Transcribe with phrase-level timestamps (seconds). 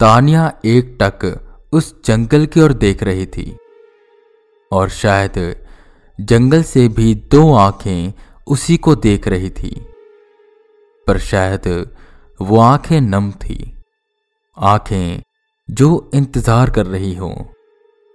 [0.00, 1.22] तानिया एक टक
[1.72, 3.44] उस जंगल की ओर देख रही थी।
[4.72, 5.38] और शायद
[6.18, 8.12] जंगल से भी दो आँखें
[8.46, 9.70] उसी को देख रही थी।
[11.06, 11.68] पर शायद
[12.40, 13.56] वो आँखें नम थी।
[14.56, 15.22] आँखें
[15.68, 17.30] जो इंतज़ार कर रही हो,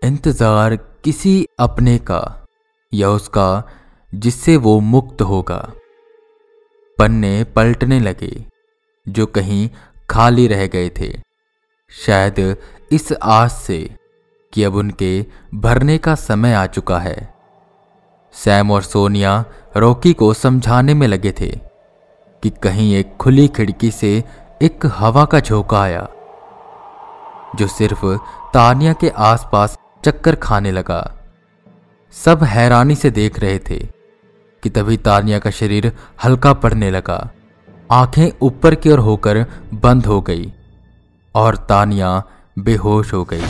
[0.02, 2.22] इंतज़ार किसी अपने का
[2.94, 3.50] या उसका
[4.12, 5.60] जिससे वो मुक्त होगा।
[6.98, 8.34] पन्ने पलटने लगे,
[9.06, 9.70] जो कहीं
[10.10, 11.12] खाली रह गए थे।
[11.92, 12.58] शायद
[12.92, 13.80] इस आस से
[14.54, 17.34] कि अब उनके भरने का समय आ चुका है।
[18.34, 19.44] सैम और सोनिया
[19.78, 21.50] रॉकी को समझाने में लगे थे
[22.44, 24.24] कि कहीं एक खुली खिड़की से
[24.62, 26.08] एक हवा का झोंका आया,
[27.56, 28.06] जो सिर्फ़
[28.54, 31.02] तानिया के आसपास चक्कर खाने लगा।
[32.16, 33.80] सब हैरानी से देख रहे थे
[34.64, 35.92] कि तभी तानिया का शरीर
[36.24, 37.30] हल्का पड़ने लगा।
[37.92, 40.52] आँखें ऊपर की ओर होकर बंद हो गई।
[41.36, 42.24] और तानिया
[42.60, 43.42] बेहोश हो गई।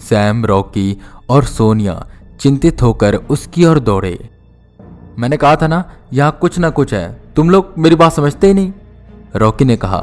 [0.00, 0.96] सैम, रॉकी
[1.30, 2.06] और सोनिया
[2.40, 4.28] चिंतित होकर उसकी ओर दौड़े।
[5.18, 8.54] मैंने कहा था ना, यहाँ कुछ ना कुछ है। तुम लोग मेरी बात समझते ही
[8.54, 8.72] नहीं।
[9.36, 10.00] रॉकी ने कहा,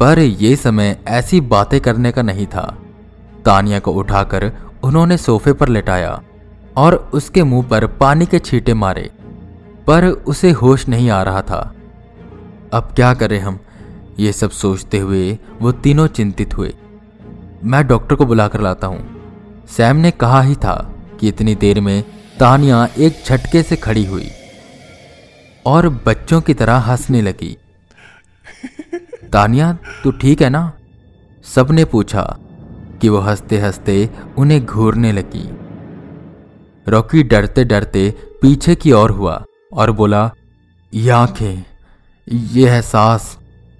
[0.00, 2.76] पर यह समय ऐसी बातें करने का नहीं था।
[3.44, 4.52] तानिया को उठाकर
[4.84, 6.20] उन्होंने सोफे पर लेटाया
[6.76, 9.10] और उसके मुँह पर पानी के छींटे मारे,
[9.86, 11.72] पर उसे होश नहीं आ रहा था।
[12.72, 13.60] अब क्या करें हम?
[14.18, 16.74] ये सब सोचते हुए वो तीनों चिंतित हुए।
[17.64, 19.16] मैं डॉक्टर को बुलाकर लाता हूँ।
[19.68, 22.04] सैम ने कहा ही था कि इतनी देर में
[22.40, 24.30] तानिया एक झटके से खड़ी हुई
[25.66, 27.58] और बच्चों की तरह हंसने लगी।
[29.32, 30.72] तानिया तू ठीक है ना?
[31.44, 32.38] सबने पूछा
[33.00, 35.50] कि वो हँसते हँसते उन्हें घूरने लगी।
[36.88, 40.32] रॉकी डरते डरते पीछे की ओर हुआ और बोला
[40.94, 41.75] ये आँखें
[42.28, 43.38] ये एहसास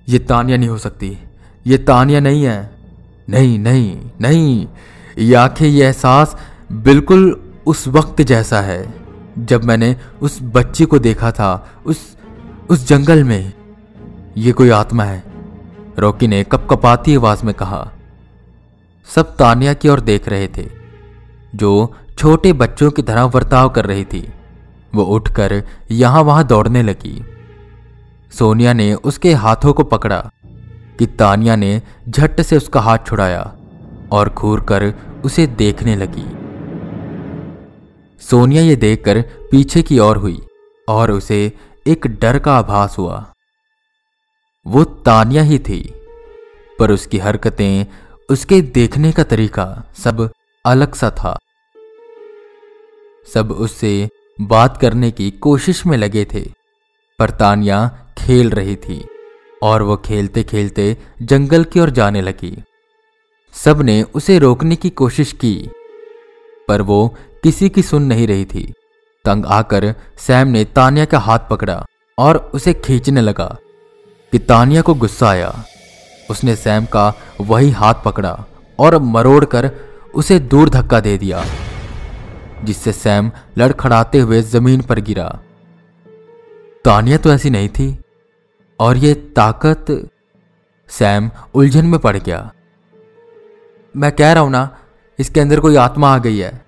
[0.08, 1.19] ये तानिया नहीं हो सकती।
[1.66, 2.70] ये तानिया नहीं है।
[3.30, 4.66] नहीं नहीं नहीं।
[5.19, 6.36] ये आँखें, ये एहसास
[6.73, 8.95] बिल्कुल उस वक्त जैसा है,
[9.39, 12.17] जब मैंने उस बच्ची को देखा था, उस
[12.70, 13.52] उस जंगल में।
[14.36, 15.24] ये कोई आत्मा है,
[15.98, 17.92] रॉकी ने कपकपाती आवाज़ में कहा।
[19.14, 20.70] सब तानिया की ओर देख रहे थे,
[21.55, 24.33] जो छोटे बच्चों की तरह वर्ताव कर रही थी।
[24.95, 27.24] वो उठकर यहाँ वहाँ दौड़ने लगी।
[28.33, 30.19] सोनिया ने उसके हाथों को पकड़ा
[30.98, 33.42] कि तानिया ने झट से उसका हाथ छुड़ाया
[34.13, 34.92] और घूर कर
[35.25, 36.25] उसे देखने लगी।
[38.20, 39.20] सोनिया ये देखकर
[39.51, 40.41] पीछे की ओर हुई
[40.89, 41.53] और उसे
[41.87, 43.25] एक डर का आभास हुआ।
[44.67, 45.81] वो तानिया ही थी,
[46.79, 47.87] पर उसकी हरकतें,
[48.29, 49.67] उसके देखने का तरीका
[49.97, 50.31] सब
[50.64, 51.37] अलग सा था।
[53.27, 54.08] सब उससे
[54.41, 56.41] बात करने की कोशिश में लगे थे,
[57.19, 57.79] पर तानिया
[58.18, 59.04] खेल रही थी
[59.62, 62.56] और वो खेलते खेलते जंगल की ओर जाने लगी।
[63.54, 65.70] सबने उसे रोकने की कोशिश की,
[66.68, 68.72] पर वो किसी की सुन नहीं रही थी।
[69.24, 71.84] तंग आकर सैम ने तानिया का हाथ पकड़ा
[72.18, 73.56] और उसे खींचने लगा
[74.33, 75.54] कि तानिया को गुस्सा आया।
[76.30, 78.44] उसने सैम का वही हाथ पकड़ा
[78.78, 79.70] और मरोड़कर
[80.14, 81.44] उसे दूर धक्का दे दिया,
[82.64, 85.28] जिससे सैम लड़खड़ाते हुए ज़मीन पर गिरा।
[86.84, 87.96] तानिया तो ऐसी नहीं थी।
[88.81, 90.11] और ये ताकत
[90.89, 92.53] सैम उलझन में पड़ गया।
[93.97, 94.79] मैं कह रहा हूँ ना,
[95.19, 96.67] इसके अंदर कोई आत्मा आ गई है।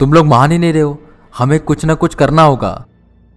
[0.00, 1.02] तुम लोग मान ही नहीं रहे हो,
[1.38, 2.86] हमें कुछ ना कुछ करना होगा।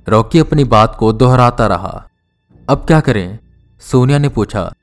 [0.10, 2.08] रॉकी अपनी बात को दोहराता रहा।
[2.70, 3.40] अब क्या करें?
[3.80, 4.74] सोनिया ने पूछा,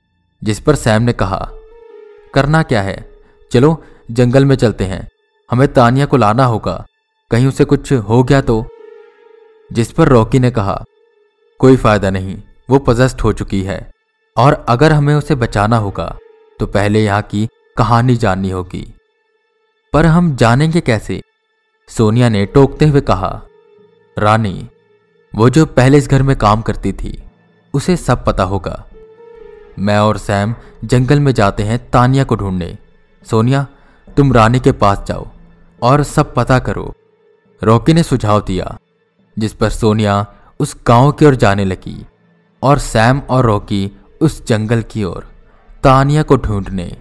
[0.44, 1.48] जिस पर सैम ने कहा,
[2.34, 3.10] करना क्या है?
[3.52, 5.08] चलो, जंगल में चलते हैं।
[5.50, 6.86] हमें तानिया को लाना होगा।
[7.30, 8.66] कहीं उसे कुछ हो गया तो?
[9.72, 10.84] जिस पर रॉकी ने कहा,
[11.58, 13.90] कोई फ़ायदा नहीं। वो पजस्ट हो चुकी है।
[14.36, 16.06] और अगर हमें उसे बचाना होगा
[16.60, 18.86] तो पहले यहाँ की कहानी जाननी होगी।
[19.92, 21.20] पर हम जानेंगे कैसे?
[21.88, 23.40] सोनिया ने टोकते हुए कहा,
[24.16, 24.68] रानी,
[25.34, 27.22] वो जो पहले इस घर में काम करती थी,
[27.74, 28.84] उसे सब पता होगा।
[29.78, 30.54] मैं और सैम
[30.84, 32.76] जंगल में जाते हैं तानिया को ढूँढने।
[33.26, 33.66] सोनिया,
[34.16, 35.26] तुम रानी के पास जाओ
[35.82, 36.92] और सब पता करो।
[37.62, 38.76] रॉकी ने सुझाव दिया,
[39.36, 40.24] जिस पर सोनिया
[40.60, 42.04] उस गाँव की ओर जाने लगी।
[42.62, 45.28] और सैम और रॉकी उस जंगल की ओर,
[45.82, 46.96] तानिया को ढूँढने।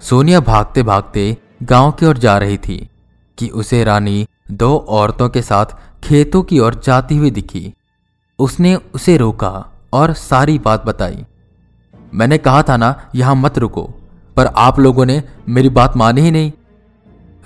[0.00, 2.90] सोनिया भागते भागते गाँव की ओर जा रही थी
[3.38, 5.66] कि उसे रानी दो औरतों के साथ
[6.04, 7.74] खेतों की ओर जाती हुई दिखी।
[8.38, 11.26] उसने उसे रोका और सारी बात बताई।
[12.14, 13.90] मैंने कहा था ना, यहाँ मत रुको,
[14.36, 16.52] पर आप लोगों ने मेरी बात मानी ही नहीं।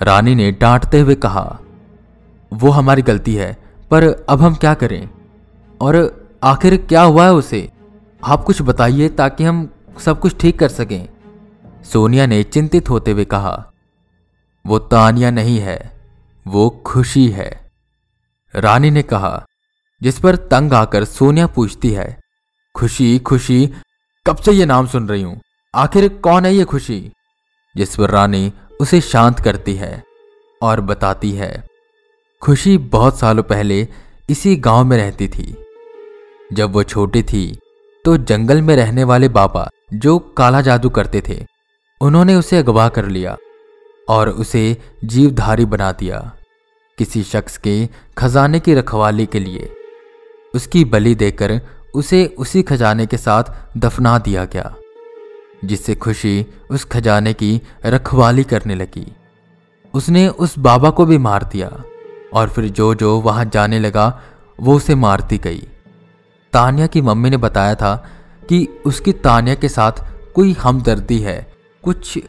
[0.01, 1.59] रानी ने डांटते हुए कहा,
[2.53, 3.57] वो हमारी गलती है,
[3.91, 5.09] पर अब हम क्या करें?
[5.81, 7.71] और आखिर क्या हुआ है उसे?
[8.23, 11.09] आप कुछ बताइए ताकि हम सब कुछ ठीक कर सकें।
[11.83, 13.71] सोनिया ने चिंतित होते हुए कहा,
[14.65, 16.01] वो तानिया नहीं है,
[16.47, 17.71] वो खुशी है।
[18.55, 19.45] रानी ने कहा,
[20.01, 22.19] जिस पर तंग आकर सोनिया पूछती है,
[22.75, 23.73] खुशी खुशी,
[24.27, 25.39] कब से ये नाम सुन रही हूँ?
[25.75, 27.11] आखिर कौन है ये खुशी?
[27.77, 30.03] जिस पर रानी उसे शांत करती है
[30.61, 31.67] और बताती है,
[32.41, 33.87] खुशी बहुत सालों पहले
[34.29, 35.65] इसी गाँव में रहती थी।
[36.53, 37.45] जब वो छोटी थी
[38.05, 41.45] तो जंगल में रहने वाले बाबा जो काला जादू करते थे,
[42.01, 43.37] उन्होंने उसे अगवा कर लिया
[44.07, 46.19] और उसे जीवधारी बना दिया
[46.97, 47.75] किसी शख्स के
[48.17, 49.69] खजाने की रखवाली के लिए।
[50.53, 51.59] उसकी बलि देकर
[51.95, 53.43] उसे उसी खजाने के साथ
[53.77, 54.73] दफना दिया गया,
[55.65, 59.05] जिससे खुशी उस खजाने की रखवाली करने लगी।
[59.93, 61.69] उसने उस बाबा को भी मार दिया
[62.33, 64.21] और फिर जो जो वहाँ जाने लगा,
[64.59, 65.67] वो उसे मारती गई।
[66.53, 68.05] तानिया की मम्मी ने बताया था
[68.49, 69.91] कि उसकी तानिया के साथ
[70.35, 71.53] कोई हमदर्दी है।
[71.83, 72.19] कुछ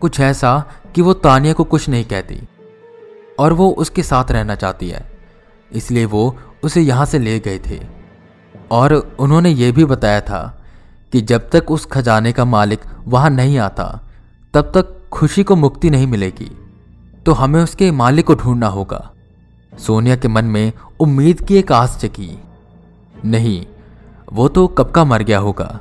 [0.00, 2.48] कुछ ऐसा कि वो तानिया को कुछ नहीं कहती
[3.38, 5.18] और वो उसके साथ रहना चाहती है।
[5.72, 7.80] इसलिए वो उसे यहाँ से ले गए थे।
[8.70, 10.62] और उन्होंने ये भी बताया था
[11.12, 14.00] कि जब तक उस खजाने का मालिक वहाँ नहीं आता,
[14.54, 16.56] तब तक खुशी को मुक्ति नहीं मिलेगी।
[17.26, 19.10] तो हमें उसके मालिक को ढूंढना होगा।
[19.78, 22.42] सोनिया के मन में उम्मीद की एक आस जगी।
[23.24, 23.66] नहीं
[24.32, 25.80] वो तो कब का मर गया होगा?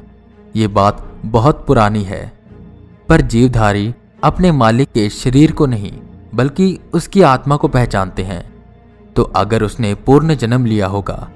[0.55, 2.31] ये बात बहुत पुरानी है।
[3.09, 3.93] पर जीवधारी
[4.23, 5.91] अपने मालिक के शरीर को नहीं,
[6.35, 8.43] बल्कि उसकी आत्मा को पहचानते हैं।
[9.15, 11.29] तो अगर उसने पूर्ण जन्म लिया होगा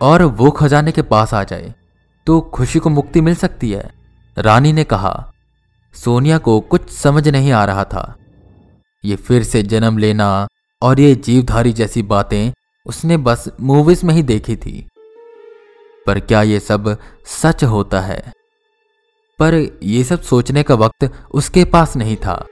[0.00, 1.74] और वो खजाने के पास आ जाए
[2.26, 3.90] तो खुशी को मुक्ति मिल सकती है।
[4.36, 5.32] रानी ने कहा,
[5.94, 8.14] सोनिया को कुछ समझ नहीं आ रहा था।
[9.04, 10.46] ये फिर से जन्म लेना
[10.82, 12.52] और ये जीवधारी जैसी बातें
[12.86, 14.86] उसने बस मूवीज़ में ही देखी थी।
[16.08, 16.96] पर क्या ये सब
[17.26, 18.32] सच होता है?
[19.38, 22.46] पर यह सब सोचने का वक्त उसके पास नहीं था।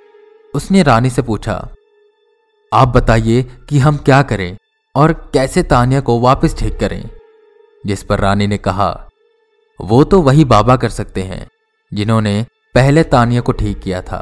[0.55, 1.56] उसने रानी से पूछा,
[2.73, 4.56] आप बताइए कि हम क्या करें
[4.94, 7.08] और कैसे तानिया को वापस ठीक करें?
[7.87, 9.08] जिस पर रानी ने कहा,
[9.81, 11.47] वो तो वही बाबा कर सकते हैं,
[11.94, 14.20] जिन्होंने पहले तानिया को ठीक किया था।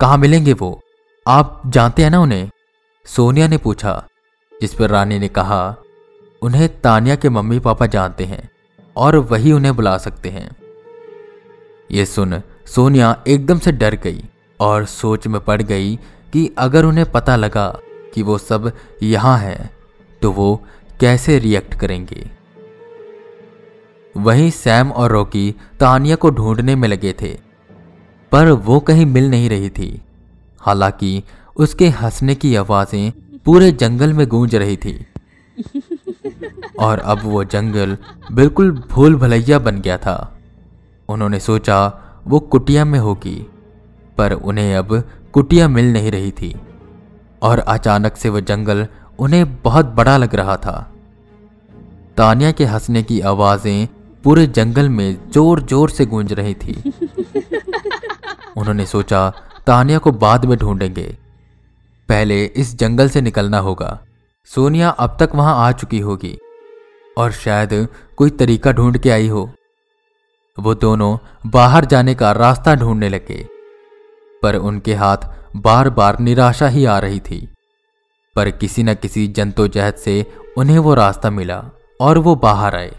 [0.00, 0.80] कहा मिलेंगे वो?
[1.26, 2.50] आप जानते हैं ना उन्हें?
[3.06, 4.08] सोनिया ने पूछा,
[4.60, 5.76] जिस पर रानी ने कहा
[6.42, 8.48] उन्हें तानिया के मम्मी पापा जानते हैं
[8.96, 10.50] और वही उन्हें बुला सकते हैं।
[11.90, 14.22] यह सुन सोनिया एकदम से डर गई
[14.60, 15.96] और सोच में पड़ गई
[16.32, 17.68] कि अगर उन्हें पता लगा
[18.14, 18.70] कि वो सब
[19.02, 19.70] यहाँ है
[20.22, 20.54] तो वो
[21.00, 22.26] कैसे रिएक्ट करेंगे।
[24.14, 25.50] वहीं सैम और रॉकी
[25.80, 27.32] तानिया को ढूँढने में लगे थे,
[28.32, 30.00] पर वो कहीं मिल नहीं रही थी।
[30.60, 31.22] हालाँकि
[31.56, 33.12] उसके हंसने की आवाज़ें
[33.44, 34.94] पूरे जंगल में गूंज रही थी।
[36.80, 37.96] और अब वो जंगल
[38.32, 40.16] बिल्कुल भूल भलैया बन गया था।
[41.08, 41.78] उन्होंने सोचा,
[42.26, 43.36] वो कुटिया में होगी,
[44.18, 45.02] पर उन्हें अब
[45.32, 46.54] कुटिया मिल नहीं रही थी।
[47.42, 48.86] और अचानक से वह जंगल
[49.18, 50.90] उन्हें बहुत बड़ा लग रहा था।
[52.16, 53.88] तानिया के हंसने की आवाज़ें
[54.24, 56.92] पूरे जंगल में ज़ोर ज़ोर से गूंज रही थी।
[58.56, 59.28] उन्होंने सोचा,
[59.66, 61.06] तानिया को बाद में ढूंढेंगे।
[62.08, 63.98] पहले इस जंगल से निकलना होगा।
[64.44, 66.38] सोनिया अब तक वहाँ आ चुकी होगी।
[67.16, 69.50] और शायद कोई तरीका ढूंढ के आई हो।
[70.58, 71.16] वो दोनों
[71.46, 73.46] बाहर जाने का रास्ता ढूँढने लगे।
[74.42, 77.48] पर उनके हाथ बार बार निराशा ही आ रही थी।
[78.36, 80.24] पर किसी न किसी जंतोजहद से
[80.58, 81.62] उन्हें वो रास्ता मिला
[82.00, 82.94] और वो बाहर आए।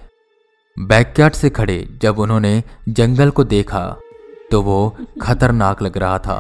[0.78, 3.86] बैकयार्ड से खड़े जब उन्होंने जंगल को देखा
[4.52, 6.40] तो वो खतरनाक लग रहा था।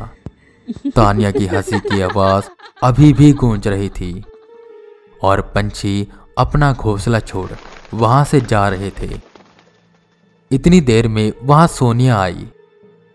[0.96, 2.50] तानिया की हँसी की आवाज़
[2.84, 4.24] अभी भी गूंज रही थी।
[5.24, 7.50] और पंछी अपना घोंसला छोड़
[7.94, 9.10] वहाँ से जा रहे थे।
[10.52, 12.48] इतनी देर में वहाँ सोनिया आई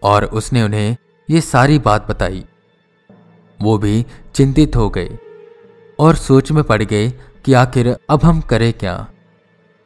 [0.02, 0.96] और उसने उन्हें
[1.28, 2.44] ये सारी बात बताई।
[3.60, 5.18] वो भी चिंतित हो गए
[5.98, 7.08] और सोच में पड़ गए
[7.44, 9.06] कि आखिर अब हम करें क्या।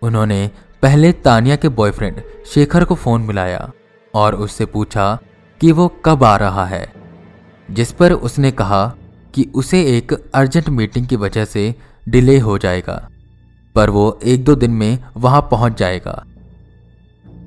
[0.03, 0.51] उन्होंने
[0.83, 3.71] पहले तानिया के बॉयफ्रेंड शेखर को फ़ोन मिलाया
[4.15, 5.19] और उससे पूछा
[5.61, 6.93] कि वो कब आ रहा है,
[7.69, 8.87] जिस पर उसने कहा
[9.35, 11.75] कि उसे एक अर्जेंट मीटिंग की वजह से
[12.09, 13.09] डिले हो जाएगा,
[13.75, 16.25] पर वो एक दो दिन में वहाँ पहुँच जाएगा।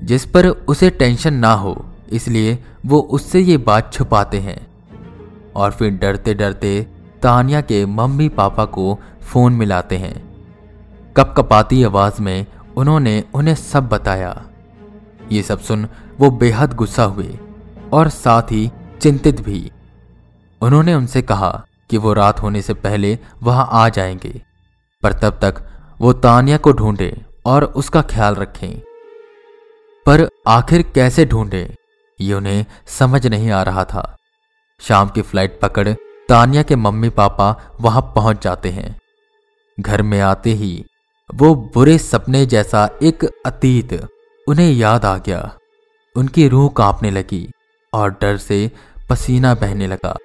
[0.04, 4.68] जिस पर उसे टेंशन ना हो, इसलिए वो उससे ये बात छुपाते हैं।
[5.56, 6.88] और फिर डरते डरते
[7.22, 10.16] तानिया के मम्मी पापा को फ़ोन मिलाते हैं।
[11.18, 12.46] कप कपाती आवाज़ में
[12.78, 14.46] उन्होंने उन्हें सब बताया।
[15.32, 15.88] ये सब सुन
[16.20, 17.38] वो बेहद गुस्सा हुए
[17.94, 19.72] और साथ ही चिंतित भी।
[20.62, 24.42] उन्होंने उनसे कहा कि वो रात होने से पहले वहाँ आ जाएँगे।
[25.04, 25.64] पर तब तक
[26.02, 28.80] वो तानिया को ढूंढे और उसका ख्याल रखें।
[30.06, 31.76] पर आखिर कैसे ढूंढे,
[32.22, 34.18] ये उन्हें समझ नहीं आ रहा था।
[34.82, 35.90] शाम की फ़्लाइट पकड़
[36.30, 39.00] तानिया के मम्मी पापा वहाँ पहुँच जाते हैं।
[39.80, 40.86] घर में आते ही
[41.34, 44.08] वो बुरे सपने जैसा एक अतीत
[44.48, 45.58] उन्हें याद आ गया।
[46.16, 47.52] उनकी रूह कांपने लगी
[47.94, 48.72] और डर से
[49.10, 50.18] पसीना बहने लगा।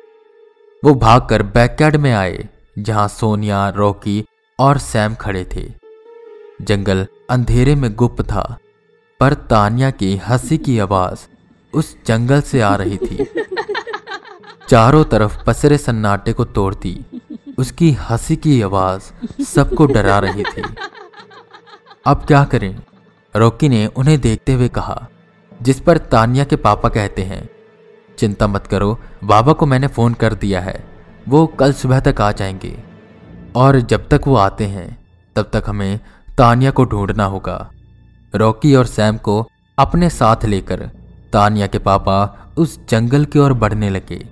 [0.85, 4.25] वो भागकर बैकयार्ड में आए, जहाँ सोनिया, रॉकी
[4.59, 5.73] और सैम खड़े थे।
[6.63, 8.59] जंगल अंधेरे में गुप्त था,
[9.21, 11.19] पर तानिया की हँसी की आवाज़
[11.75, 13.27] उस जंगल से आ रही थी।
[14.69, 17.05] चारों तरफ़ पसरे सन्नाटे को तोड़ती,
[17.59, 19.03] उसकी हँसी की आवाज़
[19.45, 20.63] सबको डरा रही थी।
[22.07, 22.81] अब क्या करें?
[23.37, 25.09] रॉकी ने उन्हें देखते हुए कहा,
[25.63, 27.49] जिस पर तानिया के पापा कहते हैं
[28.19, 30.85] चिंता मत करो, बाबा को मैंने फ़ोन कर दिया है।
[31.29, 32.83] वो कल सुबह तक आ जाएँगे।
[33.57, 35.07] और जब तक वो आते हैं,
[35.37, 36.01] तब तक हमें
[36.39, 37.71] तानिया को ढूंढना होगा।
[38.35, 39.49] रॉकी और सैम को
[39.79, 40.91] अपने साथ लेकर
[41.33, 44.29] तानिया के पापा उस जंगल की ओर बढ़ने लगे,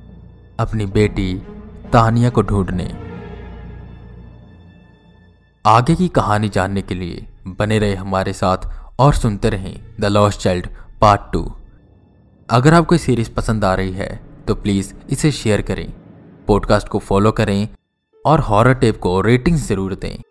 [0.61, 1.43] अपनी बेटी
[1.93, 3.07] तानिया को ढूँढने।
[5.66, 8.57] आगे की कहानी जानने के लिए बने रहे हमारे साथ
[8.99, 10.66] और सुनते रहें the lost child
[11.00, 11.56] part two.
[12.50, 15.93] अगर आपको ये सीरीज़ पसंद आ रही है तो प्लीज़ इसे शेयर करें
[16.47, 17.69] पॉडकास्ट को फॉलो करें
[18.26, 20.23] और हॉरर टेप को रेटिंग ज़रूर दें।